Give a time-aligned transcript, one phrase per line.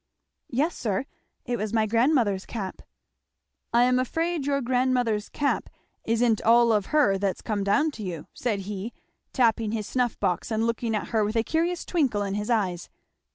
[0.49, 1.05] "Yes sir;
[1.45, 2.81] it was my grandmother's cap."
[3.71, 5.69] "I am afraid your grandmother's cap
[6.05, 8.93] isn't all of her that's come down to you," said he,
[9.31, 12.89] tapping his snuff box and looking at her with a curious twinkle in his eyes.